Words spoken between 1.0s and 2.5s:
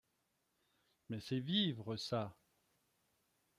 Mais c’est vivre, ça!